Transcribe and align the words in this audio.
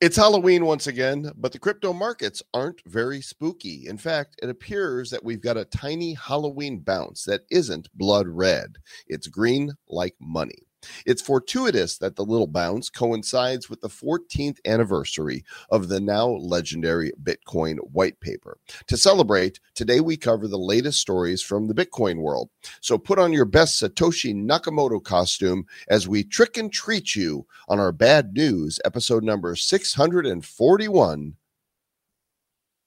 It's 0.00 0.16
Halloween 0.16 0.66
once 0.66 0.86
again, 0.86 1.32
but 1.36 1.52
the 1.52 1.58
crypto 1.58 1.92
markets 1.92 2.42
aren't 2.52 2.82
very 2.86 3.20
spooky. 3.20 3.86
In 3.86 3.96
fact, 3.96 4.36
it 4.42 4.50
appears 4.50 5.10
that 5.10 5.24
we've 5.24 5.40
got 5.40 5.56
a 5.56 5.64
tiny 5.64 6.14
Halloween 6.14 6.80
bounce 6.80 7.24
that 7.24 7.42
isn't 7.50 7.88
blood 7.94 8.28
red. 8.28 8.76
It's 9.06 9.26
green 9.26 9.72
like 9.88 10.14
money. 10.20 10.65
It's 11.04 11.22
fortuitous 11.22 11.98
that 11.98 12.16
the 12.16 12.24
little 12.24 12.46
bounce 12.46 12.90
coincides 12.90 13.68
with 13.68 13.80
the 13.80 13.88
14th 13.88 14.58
anniversary 14.64 15.44
of 15.70 15.88
the 15.88 16.00
now 16.00 16.28
legendary 16.28 17.12
Bitcoin 17.22 17.78
white 17.92 18.18
paper. 18.20 18.58
To 18.88 18.96
celebrate, 18.96 19.60
today 19.74 20.00
we 20.00 20.16
cover 20.16 20.48
the 20.48 20.58
latest 20.58 21.00
stories 21.00 21.42
from 21.42 21.66
the 21.66 21.74
Bitcoin 21.74 22.20
world. 22.20 22.50
So 22.80 22.98
put 22.98 23.18
on 23.18 23.32
your 23.32 23.44
best 23.44 23.80
Satoshi 23.80 24.34
Nakamoto 24.34 25.02
costume 25.02 25.66
as 25.88 26.08
we 26.08 26.24
trick 26.24 26.56
and 26.56 26.72
treat 26.72 27.14
you 27.14 27.46
on 27.68 27.80
our 27.80 27.92
bad 27.92 28.34
news 28.34 28.80
episode 28.84 29.24
number 29.24 29.54
641 29.56 31.36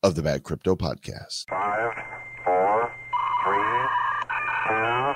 of 0.02 0.16
the 0.16 0.22
Bad 0.22 0.44
Crypto 0.44 0.76
Podcast. 0.76 1.46
Five, 1.50 1.92
four, 2.46 2.92
three, 3.44 3.88
two, 4.68 5.14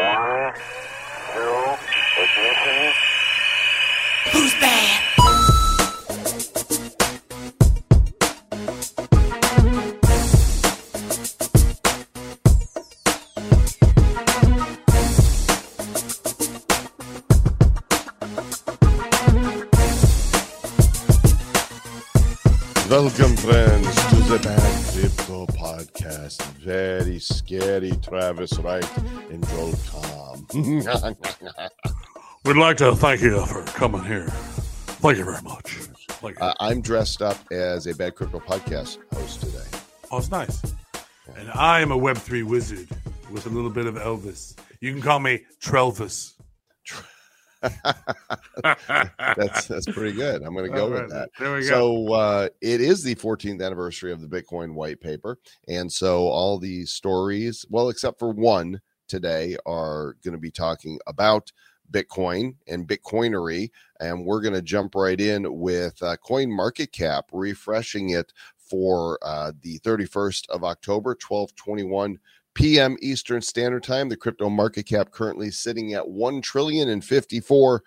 one, 0.00 0.54
zero, 1.34 1.78
ignition. 2.22 2.92
Who's 4.32 4.45
Welcome, 22.88 23.36
friends, 23.36 23.94
to 24.08 24.16
the 24.30 24.40
Bad 24.42 24.84
Crypto 24.94 25.46
Podcast. 25.46 26.40
Very 26.58 27.18
scary 27.18 27.92
Travis 28.02 28.58
Wright 28.58 28.88
and 29.30 29.46
Joel 29.48 29.74
Comm. 29.90 30.46
We'd 32.46 32.56
like 32.56 32.76
to 32.76 32.94
thank 32.94 33.22
you 33.22 33.44
for 33.44 33.64
coming 33.64 34.04
here. 34.04 34.28
Thank 34.28 35.18
you 35.18 35.24
very 35.24 35.42
much. 35.42 35.78
You. 36.22 36.32
uh, 36.40 36.54
I'm 36.60 36.80
dressed 36.80 37.20
up 37.20 37.36
as 37.50 37.88
a 37.88 37.94
Bad 37.94 38.14
Crypto 38.14 38.38
Podcast 38.38 38.98
host 39.12 39.40
today. 39.40 39.80
oh, 40.12 40.18
it's 40.18 40.30
nice. 40.30 40.62
And 41.34 41.50
I 41.50 41.80
am 41.80 41.90
a 41.90 41.98
Web3 41.98 42.44
wizard 42.44 42.88
with 43.32 43.46
a 43.46 43.48
little 43.48 43.68
bit 43.68 43.86
of 43.86 43.96
Elvis. 43.96 44.56
You 44.80 44.92
can 44.92 45.02
call 45.02 45.18
me 45.18 45.40
Trelvis. 45.60 46.34
That's 47.62 49.66
that's 49.66 49.86
pretty 49.86 50.12
good. 50.12 50.44
I'm 50.44 50.54
going 50.54 50.70
to 50.70 50.76
go 50.76 50.84
All 50.84 50.90
with 50.90 51.10
that. 51.10 51.30
There 51.40 51.52
we 51.52 51.62
go. 51.62 51.66
So 51.66 52.12
uh, 52.12 52.48
it 52.60 52.80
is 52.80 53.02
the 53.02 53.16
14th 53.16 53.60
anniversary 53.60 54.12
of 54.12 54.20
the 54.20 54.28
Bitcoin 54.28 54.74
white 54.74 55.00
paper, 55.00 55.38
and 55.66 55.92
so 55.92 56.28
all 56.28 56.58
the 56.58 56.84
stories, 56.84 57.66
well, 57.70 57.88
except 57.88 58.20
for 58.20 58.30
one 58.30 58.80
today, 59.08 59.56
are 59.66 60.14
going 60.22 60.34
to 60.34 60.38
be 60.38 60.52
talking 60.52 61.00
about 61.08 61.50
Bitcoin 61.90 62.54
and 62.66 62.86
Bitcoinery, 62.86 63.70
and 64.00 64.24
we're 64.24 64.40
going 64.40 64.54
to 64.54 64.62
jump 64.62 64.94
right 64.94 65.20
in 65.20 65.58
with 65.58 66.02
uh, 66.02 66.16
Coin 66.16 66.50
Market 66.50 66.92
Cap, 66.92 67.26
refreshing 67.32 68.10
it 68.10 68.32
for 68.56 69.18
uh, 69.22 69.52
the 69.62 69.78
31st 69.80 70.48
of 70.50 70.64
October, 70.64 71.10
1221 71.10 72.18
p.m. 72.54 72.96
Eastern 73.00 73.40
Standard 73.40 73.82
Time. 73.82 74.08
The 74.08 74.16
crypto 74.16 74.48
market 74.48 74.86
cap 74.86 75.10
currently 75.10 75.50
sitting 75.50 75.92
at 75.92 76.08
one 76.08 76.40
trillion 76.40 76.88
and 76.88 77.04
54 77.04 77.82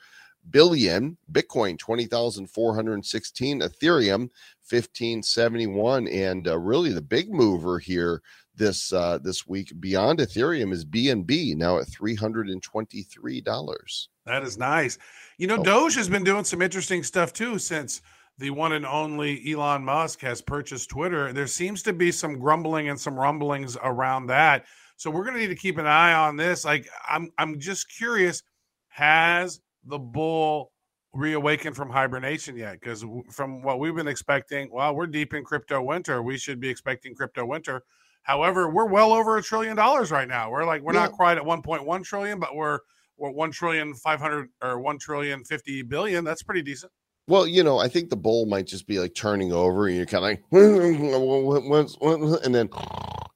billion. 0.52 1.18
Bitcoin 1.32 1.78
20,416. 1.78 3.62
Ethereum 3.62 4.30
1571. 4.70 6.08
And 6.08 6.48
uh, 6.48 6.58
really 6.58 6.94
the 6.94 7.02
big 7.02 7.34
mover 7.34 7.80
here 7.80 8.22
this 8.60 8.94
uh, 8.94 9.18
this 9.24 9.48
week 9.48 9.74
beyond 9.80 10.20
Ethereum 10.20 10.72
is 10.72 10.86
BNB 10.86 11.56
now 11.56 11.80
at 11.80 11.88
$323. 11.88 14.08
that 14.26 14.44
is 14.44 14.58
nice. 14.58 14.98
You 15.40 15.48
know, 15.48 15.58
Oh. 15.60 15.64
Doge 15.64 15.96
has 15.96 16.10
been 16.10 16.24
doing 16.24 16.44
some 16.44 16.62
interesting 16.62 17.04
stuff 17.04 17.34
too 17.34 17.58
since 17.58 18.02
the 18.38 18.52
one 18.52 18.74
and 18.74 18.86
only 18.86 19.52
Elon 19.52 19.84
Musk 19.84 20.22
has 20.22 20.42
purchased 20.42 20.90
Twitter. 20.90 21.34
There 21.34 21.48
seems 21.48 21.82
to 21.84 21.94
be 21.94 22.12
some 22.12 22.40
grumbling 22.40 22.90
and 22.90 23.00
some 23.00 23.20
rumblings 23.20 23.76
around 23.84 24.28
that. 24.28 24.66
So 24.98 25.10
we're 25.10 25.24
going 25.24 25.36
to 25.36 25.40
need 25.42 25.48
to 25.48 25.56
keep 25.56 25.78
an 25.78 25.88
eye 25.88 26.14
on 26.14 26.36
this. 26.38 26.64
Like 26.64 26.88
I'm 27.10 27.32
I'm 27.38 27.60
just 27.60 27.88
curious 27.98 28.44
has 28.90 29.60
the 29.86 29.98
bull 29.98 30.72
reawakened 31.14 31.76
from 31.76 31.90
hibernation 31.90 32.56
yet? 32.56 32.80
Cuz 32.82 33.04
from 33.32 33.64
what 33.64 33.80
we've 33.80 33.96
been 33.96 34.08
expecting, 34.08 34.70
well, 34.72 34.96
we're 34.96 35.08
deep 35.08 35.34
in 35.34 35.44
crypto 35.44 35.82
winter. 35.82 36.22
We 36.22 36.38
should 36.38 36.60
be 36.60 36.70
expecting 36.70 37.16
crypto 37.16 37.46
winter. 37.46 37.82
However, 38.24 38.70
we're 38.70 38.86
well 38.86 39.12
over 39.14 39.38
a 39.38 39.44
trillion 39.44 39.76
dollars 39.76 40.12
right 40.12 40.28
now. 40.28 40.52
We're 40.52 40.66
like 40.66 40.82
we're 40.82 40.94
not 40.94 41.12
quite 41.14 41.38
at 41.38 41.44
1.1 41.44 42.04
trillion, 42.04 42.40
but 42.40 42.56
we're 42.56 42.80
we're 43.18 43.32
1 43.32 43.52
trillion 43.52 43.94
500 43.96 44.50
or 44.62 44.80
1 44.80 44.98
trillion 45.00 45.44
50 45.44 45.82
billion. 45.84 46.24
That's 46.24 46.44
pretty 46.44 46.62
decent. 46.62 46.92
Well, 47.28 47.46
you 47.46 47.64
know, 47.64 47.78
I 47.78 47.88
think 47.88 48.10
the 48.10 48.16
bull 48.18 48.46
might 48.46 48.66
just 48.66 48.88
be 48.88 48.98
like 49.00 49.14
turning 49.14 49.52
over 49.52 49.88
and 49.88 49.96
you're 49.96 50.06
kind 50.08 50.24
of 50.24 50.30
like, 50.30 50.44
and 52.44 52.56
then, 52.56 52.70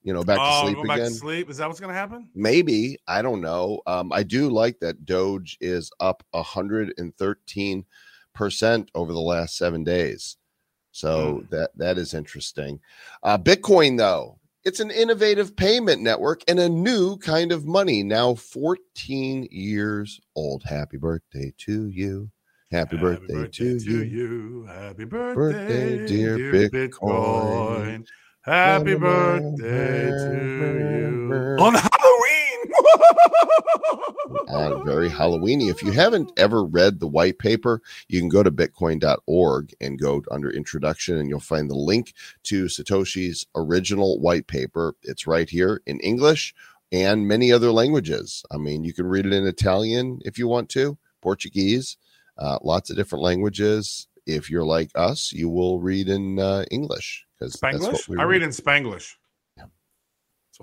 you 0.03 0.13
know, 0.13 0.23
back 0.23 0.37
to 0.37 0.43
oh, 0.43 0.61
sleep 0.63 0.75
going 0.77 0.87
back 0.87 0.97
again. 0.97 1.11
to 1.11 1.15
sleep. 1.17 1.49
Is 1.49 1.57
that 1.57 1.67
what's 1.67 1.79
going 1.79 1.93
to 1.93 1.99
happen? 1.99 2.27
Maybe 2.33 2.97
I 3.07 3.21
don't 3.21 3.41
know. 3.41 3.81
Um, 3.85 4.11
I 4.11 4.23
do 4.23 4.49
like 4.49 4.79
that 4.79 5.05
Doge 5.05 5.57
is 5.61 5.91
up 5.99 6.23
113 6.31 7.85
percent 8.33 8.89
over 8.95 9.13
the 9.13 9.19
last 9.19 9.57
seven 9.57 9.83
days, 9.83 10.37
so 10.91 11.39
Hmm. 11.39 11.45
that 11.55 11.71
that 11.77 11.97
is 11.99 12.13
interesting. 12.15 12.79
Uh, 13.21 13.37
Bitcoin, 13.37 13.97
though, 13.97 14.39
it's 14.65 14.79
an 14.79 14.91
innovative 14.91 15.55
payment 15.55 16.01
network 16.01 16.41
and 16.47 16.59
a 16.59 16.69
new 16.69 17.17
kind 17.17 17.51
of 17.51 17.65
money. 17.65 18.03
Now 18.03 18.35
14 18.35 19.47
years 19.51 20.19
old. 20.35 20.63
Happy 20.63 20.97
birthday 20.97 21.53
to 21.59 21.87
you. 21.87 22.29
Happy, 22.71 22.97
birthday, 22.97 23.47
to, 23.47 23.77
you. 23.77 24.01
you. 24.01 24.65
Happy 24.65 25.05
birthday, 25.05 25.35
Birthday, 25.35 26.07
dear 26.07 26.37
dear, 26.37 26.69
Bitcoin. 26.69 26.89
Bitcoin. 26.89 28.07
Happy 28.41 28.95
birthday 28.95 30.09
to 30.09 30.37
you 30.39 31.57
on. 31.59 31.92
Uh, 34.47 34.79
very 34.83 35.09
Halloweeny. 35.09 35.69
If 35.69 35.83
you 35.83 35.91
haven't 35.91 36.31
ever 36.37 36.63
read 36.63 36.99
the 36.99 37.07
white 37.07 37.39
paper, 37.39 37.81
you 38.07 38.19
can 38.19 38.29
go 38.29 38.43
to 38.43 38.51
bitcoin.org 38.51 39.73
and 39.81 39.99
go 39.99 40.23
under 40.31 40.49
introduction, 40.49 41.17
and 41.17 41.29
you'll 41.29 41.39
find 41.39 41.69
the 41.69 41.75
link 41.75 42.13
to 42.43 42.65
Satoshi's 42.65 43.45
original 43.55 44.19
white 44.19 44.47
paper. 44.47 44.95
It's 45.03 45.27
right 45.27 45.49
here 45.49 45.81
in 45.85 45.99
English 45.99 46.53
and 46.91 47.27
many 47.27 47.51
other 47.51 47.71
languages. 47.71 48.43
I 48.51 48.57
mean, 48.57 48.83
you 48.83 48.93
can 48.93 49.07
read 49.07 49.25
it 49.25 49.33
in 49.33 49.47
Italian 49.47 50.19
if 50.23 50.37
you 50.37 50.47
want 50.47 50.69
to, 50.69 50.97
Portuguese, 51.21 51.97
uh, 52.37 52.59
lots 52.61 52.89
of 52.89 52.95
different 52.95 53.23
languages. 53.23 54.07
If 54.25 54.49
you're 54.49 54.63
like 54.63 54.91
us, 54.95 55.33
you 55.33 55.49
will 55.49 55.79
read 55.79 56.07
in 56.07 56.39
uh, 56.39 56.63
English 56.71 57.25
because 57.37 57.55
Spanglish? 57.55 58.17
I 58.17 58.23
read 58.23 58.41
in 58.41 58.51
Spanglish. 58.51 59.15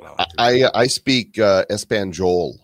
What 0.01 0.15
I 0.39 0.45
like. 0.51 0.63
to 0.65 0.71
I 0.77 0.81
I 0.83 0.87
speak 0.87 1.39
uh, 1.39 1.65
Espanjol. 1.71 2.55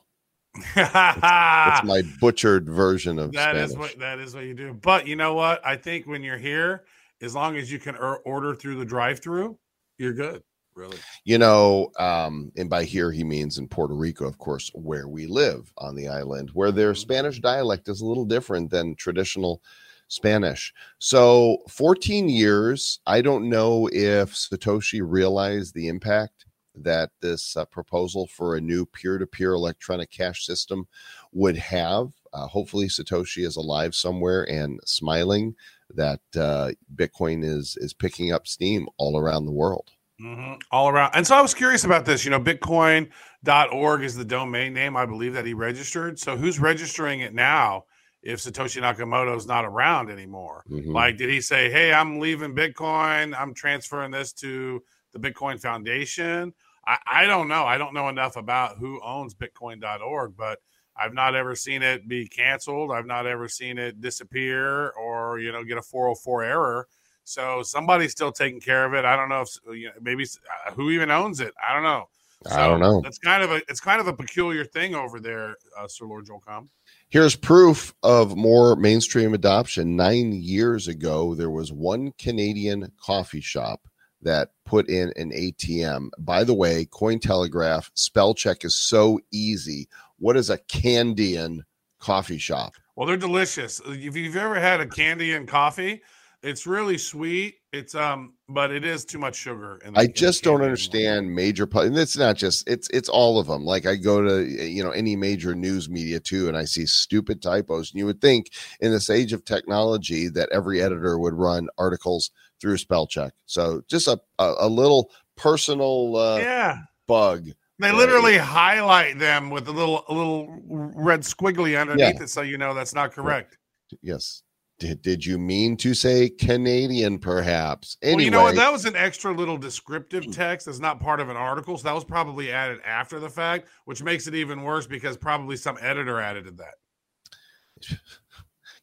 That's 0.75 1.85
my 1.87 2.03
butchered 2.21 2.69
version 2.69 3.19
of. 3.19 3.33
That 3.33 3.51
Spanish. 3.53 3.71
is 3.71 3.77
what 3.77 3.99
that 3.99 4.19
is 4.19 4.35
what 4.35 4.45
you 4.45 4.55
do. 4.55 4.73
But 4.75 5.07
you 5.07 5.17
know 5.17 5.35
what? 5.35 5.65
I 5.65 5.77
think 5.77 6.07
when 6.07 6.23
you're 6.23 6.39
here, 6.39 6.85
as 7.21 7.35
long 7.35 7.57
as 7.57 7.71
you 7.71 7.79
can 7.79 7.97
or- 7.97 8.19
order 8.21 8.55
through 8.55 8.77
the 8.77 8.85
drive-through, 8.85 9.59
you're 9.99 10.13
good. 10.15 10.43
Really. 10.75 10.99
you 11.25 11.39
know 11.39 11.91
um 11.99 12.53
and 12.59 12.69
by 12.69 12.85
here 12.85 13.11
he 13.11 13.25
means 13.25 13.57
in 13.57 13.67
puerto 13.67 13.95
rico 13.95 14.27
of 14.27 14.37
course 14.37 14.71
where 14.75 15.09
we 15.09 15.25
live 15.27 15.73
on 15.79 15.95
the 15.97 16.07
island 16.07 16.51
where 16.53 16.71
their 16.71 16.95
spanish 16.95 17.41
dialect 17.41 17.89
is 17.89 18.03
a 18.03 18.07
little 18.07 18.27
different 18.27 18.69
than 18.71 18.95
traditional 18.97 19.63
spanish 20.09 20.75
so 20.99 21.57
14 21.71 22.29
years 22.29 23.01
i 23.07 23.23
don't 23.23 23.49
know 23.49 23.89
if 23.91 24.35
satoshi 24.35 25.01
realized 25.03 25.73
the 25.75 25.89
impact 25.89 26.45
that 26.77 27.11
this 27.21 27.57
uh, 27.57 27.65
proposal 27.65 28.27
for 28.27 28.57
a 28.57 28.61
new 28.61 28.85
peer-to-peer 28.87 29.53
electronic 29.53 30.11
cash 30.11 30.45
system 30.45 30.87
would 31.33 31.57
have 31.57 32.13
uh, 32.33 32.47
hopefully 32.47 32.87
satoshi 32.87 33.45
is 33.45 33.57
alive 33.57 33.95
somewhere 33.95 34.49
and 34.51 34.81
smiling 34.85 35.55
that 35.95 36.21
uh, 36.37 36.71
bitcoin 36.95 37.45
is 37.45 37.77
is 37.81 37.93
picking 37.93 38.33
up 38.33 38.47
steam 38.47 38.87
all 38.99 39.19
around 39.19 39.47
the 39.47 39.53
world 39.53 39.91
hmm 40.19 40.55
All 40.71 40.89
around. 40.89 41.13
And 41.15 41.27
so 41.27 41.37
I 41.37 41.43
was 41.43 41.53
curious 41.53 41.85
about 41.85 42.05
this. 42.07 42.25
You 42.25 42.31
know, 42.31 42.41
bitcoin.org 42.41 44.03
is 44.03 44.17
the 44.17 44.25
domain 44.25 44.73
name 44.73 44.97
I 44.97 45.05
believe 45.05 45.35
that 45.35 45.45
he 45.45 45.55
registered. 45.55 46.19
So 46.19 46.37
who's 46.37 46.59
registering 46.59 47.21
it 47.21 47.35
now 47.35 47.85
if 48.23 48.41
Satoshi 48.41 48.81
Nakamoto 48.81 49.37
is 49.37 49.47
not 49.47 49.65
around 49.65 50.11
anymore? 50.11 50.65
Mhm. 50.71 50.95
Like, 50.95 51.17
did 51.19 51.29
he 51.29 51.41
say, 51.41 51.71
hey, 51.71 51.93
I'm 51.93 52.19
leaving 52.19 52.55
Bitcoin, 52.55 53.39
I'm 53.39 53.53
transferring 53.53 54.11
this 54.11 54.33
to 54.35 54.83
the 55.13 55.19
Bitcoin 55.19 55.61
Foundation? 55.61 56.55
I, 56.87 56.99
I 57.07 57.27
don't 57.27 57.49
know. 57.49 57.65
I 57.65 57.79
don't 57.79 57.95
know 57.95 58.09
enough 58.09 58.37
about 58.37 58.79
who 58.79 59.01
owns 59.03 59.35
bitcoin.org, 59.35 60.37
but 60.37 60.61
I've 60.97 61.15
not 61.15 61.35
ever 61.35 61.55
seen 61.55 61.83
it 61.83 62.09
be 62.09 62.27
canceled. 62.27 62.91
I've 62.91 63.07
not 63.07 63.27
ever 63.27 63.49
seen 63.49 63.79
it 63.79 64.01
disappear 64.01 64.91
or 64.91 65.39
you 65.39 65.53
know 65.53 65.65
get 65.65 65.79
a 65.79 65.83
404 65.83 66.45
error. 66.45 66.89
So 67.25 67.63
somebody's 67.63 68.13
still 68.13 68.31
taking 68.31 68.61
care 68.61 68.85
of 68.85 68.95
it. 68.95 69.05
I 69.05 69.17
don't 69.17 69.29
know 69.29 69.43
if 69.43 69.77
you 69.77 69.87
know, 69.87 69.93
maybe 70.01 70.25
uh, 70.25 70.73
who 70.73 70.91
even 70.91 71.11
owns 71.11 71.41
it. 71.41 71.53
I 71.67 71.75
don't 71.75 71.83
know. 71.83 72.09
I 72.51 72.69
don't 72.69 72.81
know. 72.81 73.01
That's 73.01 73.19
kind 73.19 73.43
of 73.43 73.51
a 73.51 73.57
it's 73.69 73.81
kind 73.81 74.01
of 74.01 74.07
a 74.07 74.13
peculiar 74.13 74.65
thing 74.65 74.95
over 74.95 75.19
there, 75.19 75.57
uh, 75.77 75.89
Sir 75.89 76.07
Lord 76.07 76.27
Joel 76.27 76.43
Comm. 76.47 76.69
Here's 77.09 77.35
proof 77.35 77.95
of 78.03 78.37
more 78.37 78.77
mainstream 78.77 79.35
adoption. 79.35 79.97
Nine 79.97 80.33
years 80.33 80.87
ago, 80.87 81.35
there 81.35 81.51
was 81.51 81.73
one 81.73 82.13
Canadian 82.19 82.93
coffee 83.01 83.41
shop 83.41 83.81
that 84.23 84.51
put 84.65 84.89
in 84.89 85.13
an 85.17 85.31
ATM. 85.31 86.11
By 86.19 86.45
the 86.45 86.55
way, 86.55 86.87
Cointelegraph 86.87 87.91
spell 87.95 88.35
check 88.35 88.65
is 88.65 88.77
so 88.77 89.21
easy. 89.33 89.89
What 90.19 90.37
is 90.37 90.51
a 90.51 90.59
Candian 90.59 91.65
coffee 92.01 92.39
shop? 92.39 92.75
Well, 92.95 93.07
they're 93.07 93.17
delicious. 93.17 93.81
If 93.87 94.17
you've 94.17 94.37
ever 94.37 94.59
had 94.59 94.81
a 94.81 94.87
candy 94.87 95.35
and 95.35 95.47
coffee, 95.47 96.03
it's 96.43 96.67
really 96.67 96.97
sweet. 96.97 97.57
It's 97.73 97.95
um, 97.95 98.35
but 98.49 98.71
it 98.71 98.85
is 98.85 99.05
too 99.05 99.19
much 99.19 99.37
sugar. 99.37 99.79
In 99.85 99.93
the, 99.93 100.01
I 100.01 100.07
just 100.07 100.43
don't 100.43 100.53
candy 100.53 100.65
anymore. 100.65 100.67
understand 100.67 101.35
major 101.35 101.69
and 101.75 101.99
it's 101.99 102.17
not 102.17 102.37
just 102.37 102.69
it's 102.69 102.89
it's 102.91 103.09
all 103.09 103.39
of 103.39 103.49
them. 103.49 103.65
Like 103.65 103.85
I 103.85 103.97
go 103.97 104.23
to 104.23 104.45
you 104.45 104.83
know 104.83 104.91
any 104.91 105.17
major 105.17 105.55
news 105.55 105.91
media 105.91 106.21
too 106.21 106.49
and 106.49 106.57
I 106.57 106.65
see 106.65 106.87
stupid 106.87 107.43
typos 107.43 107.91
and 107.91 107.99
you 107.99 108.07
would 108.07 108.21
think 108.21 108.51
in 108.81 108.93
this 108.93 109.11
age 109.11 109.33
of 109.33 109.45
technology 109.45 110.29
that 110.29 110.49
every 110.53 110.81
editor 110.81 111.19
would 111.19 111.35
run 111.35 111.69
articles 111.77 112.31
through 112.67 112.79
spell 112.79 113.07
check. 113.07 113.33
So 113.47 113.83
just 113.89 114.09
a 114.09 114.21
a, 114.41 114.55
a 114.61 114.69
little 114.69 115.13
personal 115.37 116.17
uh, 116.17 116.39
Yeah, 116.39 116.79
bug. 117.07 117.47
they 117.79 117.89
Right. 117.91 117.95
literally 117.95 118.37
highlight 118.39 119.21
them 119.21 119.51
with 119.51 119.69
a 119.69 119.73
little 119.73 120.05
a 120.09 120.13
little 120.13 120.49
red 120.69 121.21
squiggly 121.21 121.81
underneath 121.81 122.21
it, 122.21 122.29
so 122.29 122.43
you 122.43 122.59
know 122.59 122.75
that's 122.75 122.95
not 122.95 123.13
correct. 123.13 123.57
Yes. 124.03 124.43
Did, 124.79 125.01
did 125.01 125.25
you 125.25 125.39
mean 125.39 125.79
to 125.79 125.95
say 125.95 126.29
Canadian 126.29 127.19
perhaps? 127.19 127.97
Anyway, 128.03 128.17
Well, 128.17 128.25
you 128.27 128.31
know 128.31 128.43
what? 128.43 128.57
That 128.57 128.71
was 128.73 128.85
an 128.85 128.95
extra 128.95 129.33
little 129.33 129.57
descriptive 129.57 130.31
text 130.31 130.67
that's 130.67 130.81
not 130.81 131.01
part 131.01 131.19
of 131.21 131.31
an 131.31 131.37
article. 131.37 131.79
So 131.79 131.85
that 131.85 131.95
was 131.95 132.05
probably 132.05 132.53
added 132.53 132.81
after 132.85 133.19
the 133.19 133.31
fact, 133.31 133.69
which 133.87 134.03
makes 134.03 134.27
it 134.27 134.35
even 134.35 134.63
worse 134.65 134.87
because 134.87 135.17
probably 135.17 135.57
some 135.57 135.79
editor 135.81 136.21
added 136.21 136.59
that. 136.59 136.75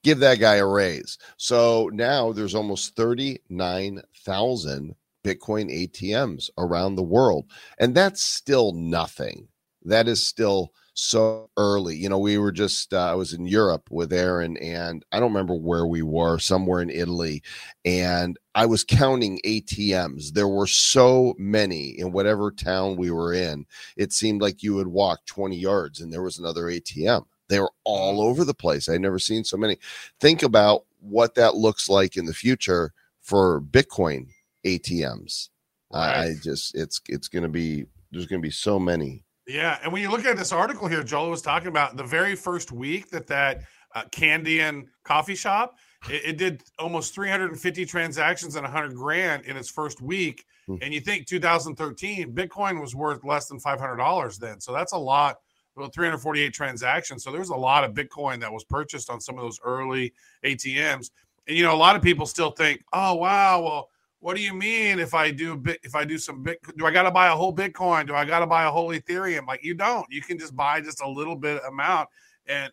Give 0.03 0.19
that 0.19 0.39
guy 0.39 0.55
a 0.55 0.65
raise. 0.65 1.17
So 1.37 1.89
now 1.93 2.31
there's 2.31 2.55
almost 2.55 2.95
39,000 2.95 4.95
Bitcoin 5.23 5.71
ATMs 5.71 6.49
around 6.57 6.95
the 6.95 7.03
world. 7.03 7.45
And 7.79 7.95
that's 7.95 8.21
still 8.21 8.73
nothing. 8.73 9.47
That 9.85 10.07
is 10.07 10.25
still 10.25 10.71
so 10.93 11.49
early. 11.57 11.95
You 11.95 12.09
know, 12.09 12.19
we 12.19 12.37
were 12.37 12.51
just, 12.51 12.93
uh, 12.93 13.11
I 13.11 13.15
was 13.15 13.33
in 13.33 13.47
Europe 13.47 13.89
with 13.89 14.13
Aaron, 14.13 14.57
and 14.57 15.03
I 15.11 15.19
don't 15.19 15.33
remember 15.33 15.55
where 15.55 15.87
we 15.87 16.03
were, 16.03 16.39
somewhere 16.39 16.81
in 16.81 16.89
Italy. 16.89 17.41
And 17.83 18.37
I 18.55 18.65
was 18.65 18.83
counting 18.83 19.39
ATMs. 19.45 20.33
There 20.33 20.47
were 20.47 20.67
so 20.67 21.33
many 21.37 21.99
in 21.99 22.11
whatever 22.11 22.51
town 22.51 22.97
we 22.97 23.11
were 23.11 23.33
in. 23.33 23.65
It 23.97 24.13
seemed 24.13 24.41
like 24.41 24.63
you 24.63 24.75
would 24.75 24.87
walk 24.87 25.25
20 25.25 25.57
yards 25.57 26.01
and 26.01 26.13
there 26.13 26.21
was 26.21 26.37
another 26.37 26.63
ATM. 26.63 27.25
They 27.49 27.59
were 27.59 27.71
all 27.83 28.21
over 28.21 28.45
the 28.45 28.53
place. 28.53 28.87
I'd 28.89 29.01
never 29.01 29.19
seen 29.19 29.43
so 29.43 29.57
many. 29.57 29.77
Think 30.19 30.43
about 30.43 30.85
what 30.99 31.35
that 31.35 31.55
looks 31.55 31.89
like 31.89 32.15
in 32.15 32.25
the 32.25 32.33
future 32.33 32.93
for 33.21 33.61
Bitcoin 33.61 34.27
ATMs. 34.65 35.49
I, 35.91 36.23
I 36.23 36.33
just, 36.41 36.75
it's, 36.75 37.01
it's 37.07 37.27
going 37.27 37.43
to 37.43 37.49
be, 37.49 37.85
there's 38.11 38.25
going 38.25 38.41
to 38.41 38.45
be 38.45 38.51
so 38.51 38.79
many. 38.79 39.23
Yeah, 39.45 39.77
and 39.83 39.91
when 39.91 40.01
you 40.01 40.09
look 40.09 40.25
at 40.25 40.37
this 40.37 40.53
article 40.53 40.87
here, 40.87 41.03
Joel 41.03 41.29
was 41.29 41.41
talking 41.41 41.67
about 41.67 41.97
the 41.97 42.03
very 42.03 42.35
first 42.35 42.71
week 42.71 43.09
that 43.09 43.27
that 43.27 43.61
uh, 43.93 44.03
Candian 44.11 44.87
coffee 45.03 45.35
shop 45.35 45.75
it, 46.09 46.21
it 46.25 46.37
did 46.37 46.63
almost 46.79 47.13
350 47.13 47.85
transactions 47.85 48.55
and 48.55 48.63
100 48.63 48.95
grand 48.95 49.45
in 49.45 49.57
its 49.57 49.69
first 49.69 50.01
week. 50.01 50.45
Hmm. 50.67 50.75
And 50.81 50.93
you 50.93 51.01
think 51.01 51.27
2013 51.27 52.33
Bitcoin 52.33 52.81
was 52.81 52.95
worth 52.95 53.23
less 53.23 53.47
than 53.47 53.59
500 53.59 53.97
dollars 53.97 54.37
then, 54.37 54.59
so 54.59 54.73
that's 54.73 54.93
a 54.93 54.97
lot. 54.97 55.37
Well, 55.75 55.89
348 55.89 56.53
transactions, 56.53 57.23
so 57.23 57.31
there's 57.31 57.49
a 57.49 57.55
lot 57.55 57.83
of 57.83 57.93
Bitcoin 57.93 58.39
that 58.41 58.51
was 58.51 58.63
purchased 58.63 59.09
on 59.09 59.19
some 59.19 59.37
of 59.37 59.43
those 59.43 59.59
early 59.63 60.13
ATMs. 60.45 61.09
And 61.47 61.57
you 61.57 61.63
know, 61.63 61.73
a 61.73 61.77
lot 61.77 61.95
of 61.95 62.01
people 62.01 62.25
still 62.25 62.51
think, 62.51 62.83
"Oh, 62.93 63.15
wow, 63.15 63.61
well." 63.61 63.89
What 64.19 64.37
do 64.37 64.41
you 64.41 64.53
mean 64.53 64.99
if 64.99 65.13
I 65.13 65.31
do 65.31 65.57
bit 65.57 65.81
if 65.83 65.95
I 65.95 66.05
do 66.05 66.17
some 66.17 66.43
bit 66.43 66.57
do 66.77 66.85
I 66.85 66.91
got 66.91 67.03
to 67.03 67.11
buy 67.11 67.27
a 67.27 67.35
whole 67.35 67.53
Bitcoin? 67.53 68.07
Do 68.07 68.15
I 68.15 68.23
got 68.23 68.39
to 68.39 68.47
buy 68.47 68.63
a 68.63 68.71
whole 68.71 68.91
Ethereum? 68.91 69.45
Like 69.45 69.65
you 69.65 69.73
don't. 69.73 70.05
You 70.09 70.21
can 70.21 70.39
just 70.39 70.55
buy 70.55 70.79
just 70.79 71.01
a 71.01 71.09
little 71.09 71.35
bit 71.35 71.61
amount. 71.67 72.07
And 72.45 72.71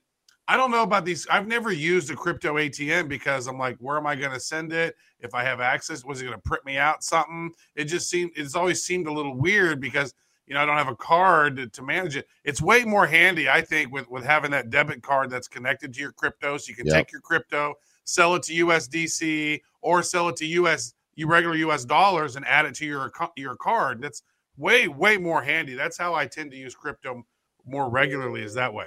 I 0.51 0.57
don't 0.57 0.73
know 0.73 0.83
about 0.83 1.05
these. 1.05 1.29
I've 1.29 1.47
never 1.47 1.71
used 1.71 2.11
a 2.11 2.17
crypto 2.17 2.55
ATM 2.55 3.09
because 3.09 3.47
I'm 3.47 3.59
like, 3.59 3.77
where 3.79 3.97
am 3.97 4.05
I 4.05 4.17
going 4.17 4.33
to 4.33 4.41
send 4.41 4.73
it? 4.73 4.97
If 5.21 5.33
I 5.33 5.45
have 5.45 5.61
access, 5.61 6.05
was 6.05 6.21
it 6.21 6.25
going 6.25 6.37
to 6.37 6.43
print 6.43 6.65
me 6.65 6.77
out 6.77 7.05
something? 7.05 7.53
It 7.77 7.85
just 7.85 8.11
seemed 8.11 8.33
it's 8.35 8.57
always 8.57 8.83
seemed 8.85 9.07
a 9.07 9.13
little 9.13 9.37
weird 9.37 9.81
because 9.81 10.15
you 10.51 10.55
know 10.55 10.63
I 10.63 10.67
don't 10.67 10.77
have 10.77 10.89
a 10.89 10.97
card 10.97 11.57
to, 11.57 11.69
to 11.69 11.83
manage 11.83 12.17
it. 12.17 12.27
It's 12.45 12.61
way 12.61 12.85
more 12.85 13.07
handy, 13.07 13.49
I 13.49 13.61
think, 13.63 13.93
with 13.93 14.11
with 14.11 14.25
having 14.25 14.51
that 14.51 14.69
debit 14.69 15.01
card 15.01 15.31
that's 15.31 15.47
connected 15.47 15.95
to 15.95 16.01
your 16.01 16.11
crypto, 16.13 16.59
so 16.59 16.69
you 16.69 16.75
can 16.75 16.87
Yep. 16.87 16.95
take 16.97 17.13
your 17.13 17.21
crypto, 17.21 17.75
sell 18.05 18.35
it 18.35 18.43
to 18.45 18.53
USDC, 18.55 19.61
or 19.81 20.03
sell 20.03 20.29
it 20.29 20.37
to 20.37 20.47
US 20.47 20.93
you 21.15 21.29
regular 21.29 21.55
US 21.57 21.85
dollars 21.85 22.35
and 22.35 22.45
add 22.47 22.67
it 22.67 22.75
to 22.77 22.85
your 22.85 23.13
your 23.37 23.55
card. 23.57 24.03
That's 24.03 24.23
way 24.57 24.89
way 24.89 25.17
more 25.19 25.41
handy. 25.41 25.75
That's 25.75 25.97
how 25.97 26.15
I 26.15 26.27
tend 26.27 26.51
to 26.51 26.57
use 26.57 26.75
crypto 26.75 27.25
more 27.65 27.89
regularly. 27.89 28.43
Is 28.43 28.55
that 28.55 28.75
way? 28.75 28.87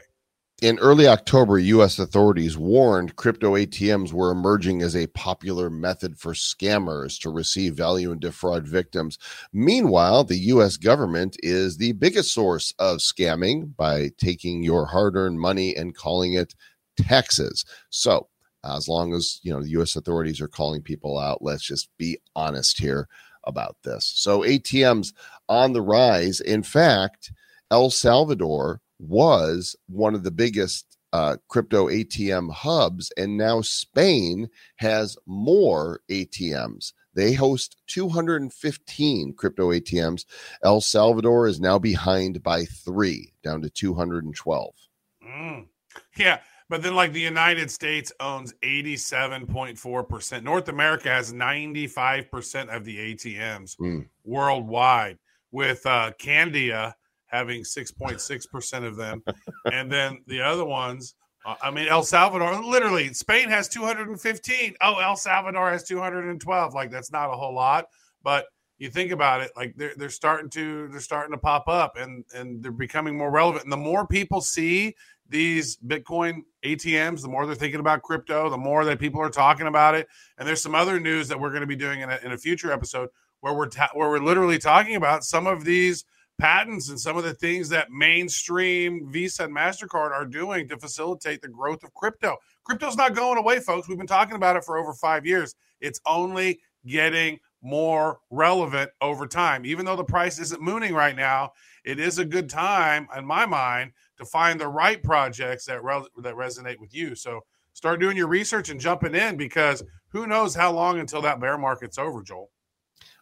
In 0.64 0.80
early 0.80 1.10
October, 1.10 1.60
U.S. 1.60 2.00
authorities 2.00 2.58
warned 2.58 3.18
crypto 3.18 3.56
ATMs 3.56 4.14
were 4.14 4.32
emerging 4.32 4.82
as 4.82 4.96
a 4.96 5.08
popular 5.08 5.70
method 5.70 6.18
for 6.18 6.32
scammers 6.32 7.20
to 7.20 7.30
receive 7.30 7.74
value 7.74 8.14
and 8.14 8.22
defraud 8.22 8.66
victims. 8.66 9.18
Meanwhile, 9.52 10.24
the 10.24 10.38
U.S. 10.38 10.78
government 10.78 11.36
is 11.44 11.76
the 11.76 11.92
biggest 11.92 12.34
source 12.34 12.74
of 12.80 13.00
scamming 13.00 13.76
by 13.76 14.12
taking 14.18 14.64
your 14.64 14.86
hard 14.86 15.18
earned 15.18 15.38
money 15.38 15.76
and 15.76 15.94
calling 15.94 16.32
it 16.32 16.56
taxes. 16.96 17.66
So, 17.90 18.30
as 18.64 18.88
long 18.88 19.14
as 19.14 19.42
you 19.44 19.52
know 19.52 19.62
the 19.62 19.72
U.S. 19.72 19.98
authorities 19.98 20.40
are 20.40 20.48
calling 20.48 20.82
people 20.82 21.20
out, 21.20 21.42
let's 21.42 21.68
just 21.68 21.90
be 21.98 22.20
honest 22.38 22.80
here 22.80 23.10
about 23.44 23.76
this. 23.84 24.10
So, 24.16 24.44
ATMs 24.44 25.12
on 25.50 25.74
the 25.74 25.82
rise. 25.82 26.40
In 26.40 26.64
fact, 26.64 27.34
El 27.70 27.90
Salvador 27.90 28.80
was 29.08 29.76
one 29.88 30.16
of 30.16 30.24
the 30.24 30.32
biggest 30.32 30.98
uh, 31.12 31.38
crypto 31.48 31.88
ATM 31.90 32.52
hubs, 32.52 33.12
and 33.18 33.38
now 33.38 33.62
Spain 33.62 34.50
has 34.78 35.16
more 35.28 36.02
ATMs. 36.10 36.94
They 37.14 37.34
host 37.34 37.78
215 37.88 39.34
crypto 39.36 39.70
ATMs. 39.72 40.26
El 40.64 40.82
Salvador 40.82 41.48
is 41.48 41.60
now 41.60 41.78
behind 41.78 42.42
by 42.42 42.66
three, 42.66 43.34
down 43.44 43.62
to 43.62 43.70
212. 43.70 44.74
Mm. 45.24 45.68
Yeah, 46.18 46.40
but 46.70 46.82
then 46.82 46.96
like 46.96 47.14
the 47.14 47.20
United 47.22 47.70
States 47.70 48.12
owns 48.20 48.54
87.4%. 48.64 50.42
North 50.44 50.70
America 50.70 51.10
has 51.10 51.32
95% 51.32 52.76
of 52.76 52.84
the 52.86 52.98
ATMs 53.14 53.76
Mm. 53.78 54.08
worldwide, 54.24 55.20
with 55.52 55.86
uh 55.86 56.12
Candia 56.18 56.96
having 57.34 57.64
6.6% 57.64 58.86
of 58.86 58.96
them. 58.96 59.24
and 59.66 59.92
then 59.92 60.20
the 60.28 60.42
other 60.42 60.64
ones, 60.64 61.16
uh, 61.46 61.56
I 61.62 61.72
mean, 61.72 61.88
El 61.88 62.04
Salvador, 62.04 62.64
literally, 62.64 63.12
Spain 63.14 63.50
has 63.50 63.68
215. 63.68 64.76
Oh, 64.82 65.00
El 65.00 65.16
Salvador 65.16 65.72
has 65.72 65.84
212. 65.84 66.74
Like, 66.74 66.92
that's 66.92 67.12
not 67.12 67.34
a 67.34 67.36
whole 67.36 67.54
lot, 67.54 67.86
but 68.24 68.46
you 68.78 68.90
think 68.90 69.12
about 69.12 69.42
it 69.42 69.52
like 69.56 69.74
they're, 69.78 69.94
they're 69.96 70.10
starting 70.10 70.50
to 70.50 70.90
they're 70.90 71.00
starting 71.00 71.32
to 71.32 71.38
pop 71.38 71.68
up 71.68 71.96
and 71.96 72.26
and 72.36 72.62
they're 72.62 72.72
becoming 72.72 73.18
more 73.18 73.32
relevant 73.32 73.64
and 73.64 73.72
the 73.72 73.78
more 73.78 74.06
people 74.06 74.42
see 74.42 74.94
these 75.30 75.78
bitcoin 75.78 76.42
atms 76.66 77.22
the 77.22 77.30
more 77.30 77.46
they're 77.46 77.56
thinking 77.56 77.80
about 77.80 78.02
crypto 78.02 78.50
the 78.50 78.58
more 78.58 78.84
that 78.84 79.00
people 79.00 79.22
are 79.22 79.30
talking 79.30 79.68
about 79.68 79.96
it 79.96 80.08
and 80.38 80.48
there's 80.48 80.62
some 80.62 80.76
other 80.76 81.00
news 81.00 81.28
that 81.28 81.40
we're 81.40 81.50
going 81.50 81.62
to 81.62 81.68
be 81.68 81.76
doing 81.76 82.02
in 82.02 82.10
a, 82.10 82.20
in 82.24 82.32
a 82.34 82.38
future 82.38 82.74
episode 82.74 83.08
where 83.40 83.54
we're 83.54 83.70
ta- 83.70 83.92
where 83.94 84.10
we're 84.10 84.20
literally 84.20 84.58
talking 84.58 84.96
about 84.96 85.24
some 85.24 85.48
of 85.48 85.64
these 85.64 86.04
patents 86.44 86.90
and 86.90 87.00
some 87.00 87.18
of 87.18 87.24
the 87.24 87.34
things 87.34 87.70
that 87.70 87.90
mainstream 87.92 89.10
visa 89.12 89.44
and 89.46 89.56
mastercard 89.56 90.12
are 90.12 90.26
doing 90.26 90.68
to 90.68 90.78
facilitate 90.78 91.42
the 91.42 91.48
growth 91.48 91.84
of 91.84 91.94
crypto 91.94 92.36
crypto's 92.66 92.98
not 92.98 93.16
going 93.16 93.38
away 93.38 93.60
folks 93.60 93.88
we've 93.88 93.98
been 93.98 94.08
talking 94.08 94.36
about 94.36 94.58
it 94.58 94.64
for 94.64 94.78
over 94.78 94.94
five 94.94 95.26
years 95.26 95.56
it's 95.80 96.02
only 96.06 96.60
getting 96.86 97.40
more 97.64 98.20
relevant 98.30 98.92
over 99.02 99.26
time. 99.26 99.66
Even 99.66 99.86
though 99.86 99.96
the 99.96 100.04
price 100.04 100.38
isn't 100.40 100.62
mooning 100.62 100.94
right 100.94 101.16
now, 101.16 101.52
it 101.86 102.00
is 102.00 102.20
a 102.20 102.26
good 102.26 102.50
time, 102.50 103.08
in 103.18 103.26
my 103.26 103.46
mind, 103.46 103.92
to 104.18 104.26
find 104.26 104.60
the 104.60 104.68
right 104.68 105.02
projects 105.02 105.66
that 105.66 105.84
re- 105.84 106.06
that 106.22 106.36
resonate 106.36 106.80
with 106.80 106.94
you. 106.94 107.16
So 107.16 107.42
start 107.74 108.00
doing 108.00 108.18
your 108.18 108.28
research 108.28 108.70
and 108.70 108.80
jumping 108.80 109.16
in 109.16 109.38
because 109.38 109.82
who 110.10 110.28
knows 110.28 110.54
how 110.54 110.72
long 110.72 111.00
until 111.00 111.22
that 111.22 111.40
bear 111.40 111.58
market's 111.58 111.98
over, 111.98 112.22
Joel. 112.22 112.52